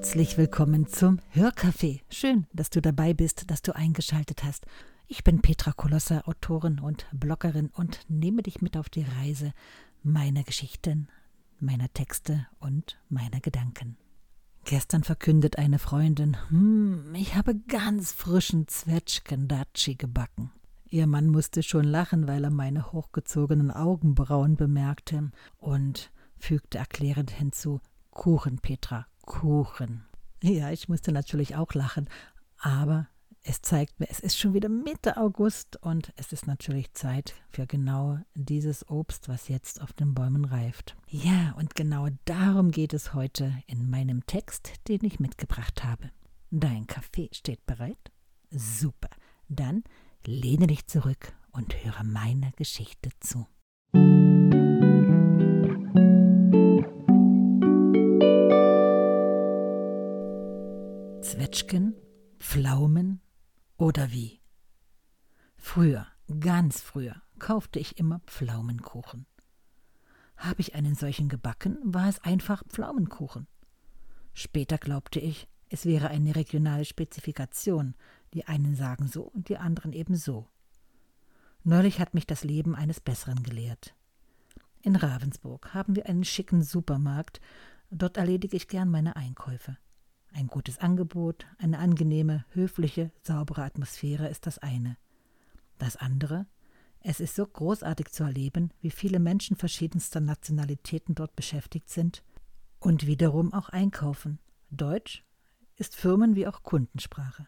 Herzlich 0.00 0.38
willkommen 0.38 0.86
zum 0.86 1.20
Hörcafé. 1.34 2.00
Schön, 2.08 2.46
dass 2.54 2.70
du 2.70 2.80
dabei 2.80 3.12
bist, 3.12 3.50
dass 3.50 3.60
du 3.60 3.76
eingeschaltet 3.76 4.44
hast. 4.44 4.64
Ich 5.08 5.24
bin 5.24 5.42
Petra 5.42 5.72
Kolosser, 5.72 6.26
Autorin 6.26 6.80
und 6.80 7.04
Bloggerin 7.12 7.68
und 7.74 8.00
nehme 8.08 8.42
dich 8.42 8.62
mit 8.62 8.78
auf 8.78 8.88
die 8.88 9.02
Reise 9.02 9.52
meiner 10.02 10.42
Geschichten, 10.42 11.08
meiner 11.58 11.92
Texte 11.92 12.46
und 12.60 12.98
meiner 13.10 13.40
Gedanken. 13.40 13.98
Gestern 14.64 15.04
verkündet 15.04 15.58
eine 15.58 15.78
Freundin, 15.78 16.38
hm, 16.48 17.14
ich 17.14 17.34
habe 17.36 17.54
ganz 17.68 18.10
frischen 18.10 18.68
Zwetschgendatschi 18.68 19.96
gebacken. 19.96 20.50
Ihr 20.88 21.06
Mann 21.06 21.26
musste 21.26 21.62
schon 21.62 21.84
lachen, 21.84 22.26
weil 22.26 22.44
er 22.44 22.50
meine 22.50 22.90
hochgezogenen 22.92 23.70
Augenbrauen 23.70 24.56
bemerkte 24.56 25.30
und 25.58 26.10
fügte 26.38 26.78
erklärend 26.78 27.30
hinzu, 27.30 27.82
Kuchen, 28.12 28.60
Petra, 28.60 29.06
Kuchen. 29.30 30.02
Ja, 30.42 30.72
ich 30.72 30.88
musste 30.88 31.12
natürlich 31.12 31.54
auch 31.54 31.72
lachen, 31.74 32.08
aber 32.58 33.06
es 33.44 33.62
zeigt 33.62 34.00
mir, 34.00 34.08
es 34.10 34.18
ist 34.18 34.36
schon 34.36 34.54
wieder 34.54 34.68
Mitte 34.68 35.16
August 35.16 35.76
und 35.76 36.12
es 36.16 36.32
ist 36.32 36.48
natürlich 36.48 36.92
Zeit 36.94 37.34
für 37.48 37.64
genau 37.68 38.18
dieses 38.34 38.90
Obst, 38.90 39.28
was 39.28 39.46
jetzt 39.46 39.80
auf 39.80 39.92
den 39.92 40.14
Bäumen 40.14 40.44
reift. 40.44 40.96
Ja, 41.06 41.54
und 41.56 41.76
genau 41.76 42.08
darum 42.24 42.72
geht 42.72 42.92
es 42.92 43.14
heute 43.14 43.54
in 43.68 43.88
meinem 43.88 44.26
Text, 44.26 44.72
den 44.88 45.04
ich 45.04 45.20
mitgebracht 45.20 45.84
habe. 45.84 46.10
Dein 46.50 46.88
Kaffee 46.88 47.28
steht 47.32 47.64
bereit? 47.66 48.10
Super. 48.50 49.10
Dann 49.48 49.84
lehne 50.26 50.66
dich 50.66 50.88
zurück 50.88 51.32
und 51.52 51.84
höre 51.84 52.02
meiner 52.02 52.50
Geschichte 52.56 53.10
zu. 53.20 53.46
Zwetschgen, 61.22 61.94
Pflaumen 62.38 63.20
oder 63.76 64.10
wie? 64.10 64.40
Früher, 65.58 66.06
ganz 66.40 66.80
früher, 66.80 67.20
kaufte 67.38 67.78
ich 67.78 67.98
immer 67.98 68.20
Pflaumenkuchen. 68.20 69.26
Habe 70.38 70.62
ich 70.62 70.74
einen 70.74 70.94
solchen 70.94 71.28
gebacken, 71.28 71.78
war 71.82 72.08
es 72.08 72.20
einfach 72.20 72.64
Pflaumenkuchen. 72.68 73.46
Später 74.32 74.78
glaubte 74.78 75.20
ich, 75.20 75.46
es 75.68 75.84
wäre 75.84 76.08
eine 76.08 76.34
regionale 76.36 76.86
Spezifikation, 76.86 77.94
die 78.32 78.46
einen 78.46 78.74
sagen 78.74 79.06
so 79.06 79.24
und 79.24 79.50
die 79.50 79.58
anderen 79.58 79.92
eben 79.92 80.16
so. 80.16 80.48
Neulich 81.64 82.00
hat 82.00 82.14
mich 82.14 82.26
das 82.26 82.44
Leben 82.44 82.74
eines 82.74 82.98
Besseren 82.98 83.42
gelehrt. 83.42 83.94
In 84.80 84.96
Ravensburg 84.96 85.74
haben 85.74 85.96
wir 85.96 86.06
einen 86.06 86.24
schicken 86.24 86.62
Supermarkt, 86.62 87.42
dort 87.90 88.16
erledige 88.16 88.56
ich 88.56 88.68
gern 88.68 88.88
meine 88.88 89.16
Einkäufe. 89.16 89.76
Ein 90.32 90.46
gutes 90.46 90.78
Angebot, 90.78 91.46
eine 91.58 91.78
angenehme, 91.78 92.44
höfliche, 92.50 93.10
saubere 93.22 93.64
Atmosphäre 93.64 94.28
ist 94.28 94.46
das 94.46 94.58
eine. 94.58 94.96
Das 95.78 95.96
andere, 95.96 96.46
es 97.00 97.20
ist 97.20 97.34
so 97.34 97.46
großartig 97.46 98.10
zu 98.10 98.24
erleben, 98.24 98.70
wie 98.80 98.90
viele 98.90 99.18
Menschen 99.18 99.56
verschiedenster 99.56 100.20
Nationalitäten 100.20 101.14
dort 101.14 101.34
beschäftigt 101.34 101.88
sind 101.88 102.22
und 102.78 103.06
wiederum 103.06 103.52
auch 103.52 103.70
einkaufen. 103.70 104.38
Deutsch 104.70 105.24
ist 105.76 105.96
Firmen- 105.96 106.36
wie 106.36 106.46
auch 106.46 106.62
Kundensprache. 106.62 107.46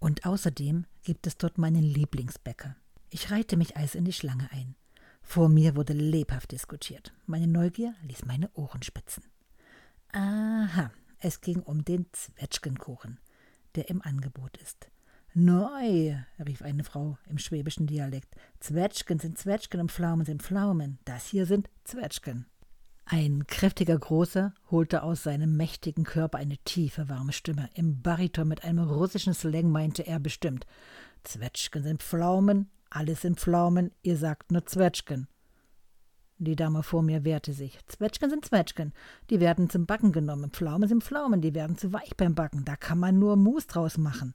Und 0.00 0.26
außerdem 0.26 0.86
gibt 1.02 1.26
es 1.26 1.38
dort 1.38 1.56
meinen 1.56 1.82
Lieblingsbäcker. 1.82 2.76
Ich 3.10 3.30
reihte 3.30 3.56
mich 3.56 3.76
also 3.76 3.96
in 3.96 4.04
die 4.04 4.12
Schlange 4.12 4.50
ein. 4.50 4.74
Vor 5.22 5.48
mir 5.48 5.76
wurde 5.76 5.94
lebhaft 5.94 6.52
diskutiert. 6.52 7.14
Meine 7.26 7.46
Neugier 7.46 7.94
ließ 8.02 8.26
meine 8.26 8.50
Ohren 8.54 8.82
spitzen. 8.82 9.22
Aha, 10.12 10.90
es 11.24 11.40
ging 11.40 11.60
um 11.60 11.84
den 11.86 12.04
Zwetschgenkuchen, 12.12 13.18
der 13.76 13.88
im 13.88 14.02
Angebot 14.02 14.58
ist. 14.58 14.90
Neu, 15.32 16.16
rief 16.38 16.60
eine 16.60 16.84
Frau 16.84 17.16
im 17.26 17.38
schwäbischen 17.38 17.86
Dialekt. 17.86 18.36
Zwetschgen 18.60 19.18
sind 19.18 19.38
Zwetschgen 19.38 19.80
und 19.80 19.90
Pflaumen 19.90 20.26
sind 20.26 20.42
Pflaumen. 20.42 20.98
Das 21.06 21.26
hier 21.26 21.46
sind 21.46 21.70
Zwetschgen. 21.84 22.46
Ein 23.06 23.46
kräftiger 23.46 23.98
Großer 23.98 24.52
holte 24.70 25.02
aus 25.02 25.22
seinem 25.22 25.56
mächtigen 25.56 26.04
Körper 26.04 26.38
eine 26.38 26.58
tiefe, 26.58 27.08
warme 27.08 27.32
Stimme. 27.32 27.70
Im 27.74 28.02
Bariton 28.02 28.46
mit 28.46 28.62
einem 28.62 28.86
russischen 28.86 29.34
Slang 29.34 29.70
meinte 29.70 30.06
er 30.06 30.20
bestimmt: 30.20 30.66
Zwetschgen 31.22 31.82
sind 31.82 32.02
Pflaumen, 32.02 32.70
alles 32.90 33.22
sind 33.22 33.40
Pflaumen, 33.40 33.92
ihr 34.02 34.18
sagt 34.18 34.52
nur 34.52 34.66
Zwetschgen. 34.66 35.26
Die 36.44 36.56
Dame 36.56 36.82
vor 36.82 37.02
mir 37.02 37.24
wehrte 37.24 37.52
sich. 37.52 37.78
Zwetschgen 37.86 38.30
sind 38.30 38.44
Zwetschgen. 38.44 38.92
Die 39.30 39.40
werden 39.40 39.70
zum 39.70 39.86
Backen 39.86 40.12
genommen. 40.12 40.50
Pflaumen 40.50 40.88
sind 40.88 41.02
Pflaumen. 41.02 41.40
Die 41.40 41.54
werden 41.54 41.76
zu 41.76 41.92
weich 41.92 42.16
beim 42.16 42.34
Backen. 42.34 42.64
Da 42.64 42.76
kann 42.76 42.98
man 42.98 43.18
nur 43.18 43.36
Mus 43.36 43.66
draus 43.66 43.98
machen. 43.98 44.34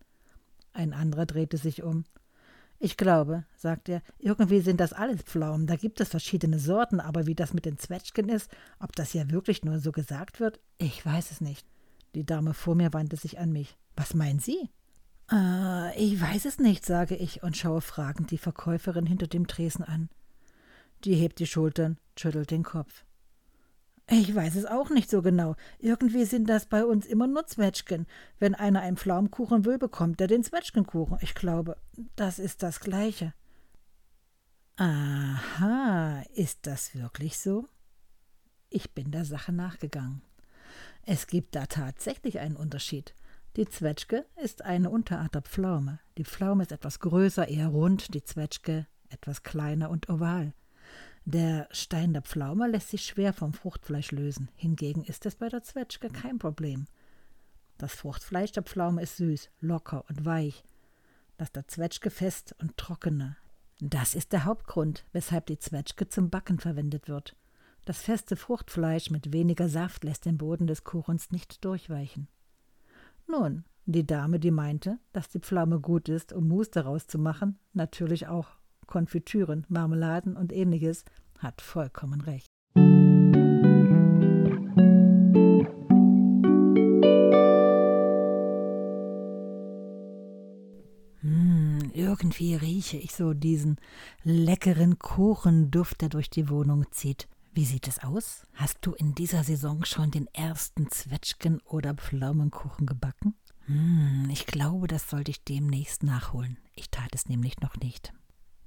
Ein 0.73 0.93
anderer 0.93 1.25
drehte 1.25 1.57
sich 1.57 1.83
um. 1.83 2.05
Ich 2.81 2.95
glaube, 2.95 3.43
sagte 3.57 3.91
er, 3.91 4.01
irgendwie 4.19 4.61
sind 4.61 4.79
das 4.79 4.93
alles 4.93 5.21
Pflaumen. 5.21 5.67
Da 5.67 5.75
gibt 5.75 5.99
es 5.99 6.09
verschiedene 6.09 6.59
Sorten, 6.59 7.01
aber 7.01 7.25
wie 7.27 7.35
das 7.35 7.53
mit 7.53 7.65
den 7.65 7.77
Zwetschgen 7.77 8.29
ist, 8.29 8.49
ob 8.79 8.95
das 8.95 9.13
ja 9.13 9.29
wirklich 9.29 9.65
nur 9.65 9.79
so 9.79 9.91
gesagt 9.91 10.39
wird, 10.39 10.61
ich 10.77 11.05
weiß 11.05 11.31
es 11.31 11.41
nicht. 11.41 11.67
Die 12.15 12.25
Dame 12.25 12.53
vor 12.53 12.75
mir 12.75 12.93
wandte 12.93 13.17
sich 13.17 13.37
an 13.37 13.51
mich. 13.51 13.77
Was 13.97 14.13
meinen 14.13 14.39
Sie? 14.39 14.69
Äh, 15.31 15.97
ich 15.99 16.21
weiß 16.21 16.45
es 16.45 16.57
nicht, 16.57 16.85
sage 16.85 17.15
ich 17.15 17.43
und 17.43 17.57
schaue 17.57 17.81
fragend 17.81 18.31
die 18.31 18.37
Verkäuferin 18.37 19.05
hinter 19.05 19.27
dem 19.27 19.47
Tresen 19.47 19.83
an. 19.83 20.09
Die 21.03 21.15
hebt 21.15 21.39
die 21.39 21.47
Schultern, 21.47 21.97
schüttelt 22.17 22.51
den 22.51 22.63
Kopf. 22.63 23.05
Ich 24.11 24.33
weiß 24.33 24.55
es 24.55 24.65
auch 24.65 24.89
nicht 24.89 25.09
so 25.09 25.21
genau. 25.21 25.55
Irgendwie 25.77 26.25
sind 26.25 26.49
das 26.49 26.65
bei 26.65 26.83
uns 26.83 27.05
immer 27.05 27.27
nur 27.27 27.45
Zwetschgen. 27.45 28.07
Wenn 28.39 28.55
einer 28.55 28.81
einen 28.81 28.97
Pflaumenkuchen 28.97 29.65
will, 29.65 29.77
bekommt 29.77 30.19
er 30.19 30.27
den 30.27 30.43
Zwetschgenkuchen. 30.43 31.19
Ich 31.21 31.35
glaube, 31.35 31.77
das 32.15 32.39
ist 32.39 32.63
das 32.63 32.79
Gleiche. 32.79 33.33
Aha, 34.77 36.23
ist 36.33 36.65
das 36.65 36.95
wirklich 36.95 37.37
so? 37.37 37.67
Ich 38.69 38.93
bin 38.93 39.11
der 39.11 39.25
Sache 39.25 39.51
nachgegangen. 39.51 40.23
Es 41.05 41.27
gibt 41.27 41.55
da 41.55 41.67
tatsächlich 41.67 42.39
einen 42.39 42.55
Unterschied. 42.55 43.13
Die 43.57 43.67
Zwetschge 43.67 44.25
ist 44.41 44.63
eine 44.63 44.89
Unterart 44.89 45.35
der 45.35 45.41
Pflaume. 45.43 45.99
Die 46.17 46.23
Pflaume 46.23 46.63
ist 46.63 46.71
etwas 46.71 46.99
größer, 46.99 47.47
eher 47.47 47.67
rund, 47.67 48.13
die 48.13 48.23
Zwetschge 48.23 48.87
etwas 49.09 49.43
kleiner 49.43 49.89
und 49.89 50.09
oval. 50.09 50.53
Der 51.25 51.67
Stein 51.71 52.13
der 52.13 52.21
Pflaume 52.21 52.67
lässt 52.67 52.89
sich 52.89 53.05
schwer 53.05 53.33
vom 53.33 53.53
Fruchtfleisch 53.53 54.11
lösen, 54.11 54.49
hingegen 54.55 55.03
ist 55.03 55.25
es 55.25 55.35
bei 55.35 55.49
der 55.49 55.61
Zwetschge 55.63 56.09
kein 56.09 56.39
Problem. 56.39 56.87
Das 57.77 57.93
Fruchtfleisch 57.93 58.51
der 58.51 58.63
Pflaume 58.63 59.01
ist 59.01 59.17
süß, 59.17 59.49
locker 59.61 60.05
und 60.09 60.25
weich, 60.25 60.63
das 61.37 61.51
der 61.51 61.67
Zwetschge 61.67 62.09
fest 62.09 62.55
und 62.59 62.77
trockener. 62.77 63.37
Das 63.79 64.15
ist 64.15 64.33
der 64.33 64.43
Hauptgrund, 64.43 65.05
weshalb 65.13 65.45
die 65.45 65.59
Zwetschge 65.59 66.09
zum 66.09 66.29
Backen 66.29 66.59
verwendet 66.59 67.07
wird. 67.07 67.35
Das 67.85 68.01
feste 68.01 68.35
Fruchtfleisch 68.35 69.09
mit 69.09 69.31
weniger 69.31 69.69
Saft 69.69 70.03
lässt 70.03 70.25
den 70.25 70.37
Boden 70.37 70.67
des 70.67 70.83
Kuchens 70.83 71.31
nicht 71.31 71.63
durchweichen. 71.63 72.27
Nun, 73.27 73.63
die 73.85 74.05
Dame, 74.05 74.39
die 74.39 74.51
meinte, 74.51 74.99
dass 75.13 75.29
die 75.29 75.39
Pflaume 75.39 75.79
gut 75.79 76.09
ist, 76.09 76.33
um 76.33 76.47
Mus 76.47 76.69
daraus 76.69 77.07
zu 77.07 77.17
machen, 77.17 77.57
natürlich 77.73 78.27
auch 78.27 78.58
Konfitüren, 78.89 79.67
Marmeladen 79.69 80.35
und 80.35 80.51
ähnliches, 80.51 81.05
hat 81.37 81.61
vollkommen 81.61 82.21
recht. 82.21 82.47
Hm, 91.21 91.91
irgendwie 91.93 92.55
rieche 92.55 92.97
ich 92.97 93.13
so 93.13 93.35
diesen 93.35 93.77
leckeren 94.23 94.97
Kuchenduft, 94.97 96.01
der 96.01 96.09
durch 96.09 96.31
die 96.31 96.49
Wohnung 96.49 96.85
zieht. 96.89 97.27
Wie 97.53 97.65
sieht 97.65 97.87
es 97.87 98.03
aus? 98.03 98.41
Hast 98.55 98.79
du 98.81 98.93
in 98.93 99.13
dieser 99.13 99.43
Saison 99.43 99.85
schon 99.85 100.09
den 100.09 100.25
ersten 100.33 100.87
Zwetschgen- 100.87 101.61
oder 101.63 101.93
Pflaumenkuchen 101.93 102.87
gebacken? 102.87 103.35
Hm, 103.67 104.29
ich 104.31 104.47
glaube, 104.47 104.87
das 104.87 105.11
sollte 105.11 105.29
ich 105.29 105.43
demnächst 105.43 106.01
nachholen. 106.01 106.57
Ich 106.73 106.89
tat 106.89 107.13
es 107.13 107.29
nämlich 107.29 107.59
noch 107.59 107.75
nicht. 107.77 108.13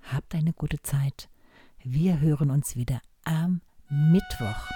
Habt 0.02 0.34
eine 0.34 0.52
gute 0.52 0.82
Zeit. 0.82 1.28
Wir 1.82 2.20
hören 2.20 2.50
uns 2.50 2.76
wieder 2.76 3.00
am 3.24 3.62
Mittwoch. 3.88 4.70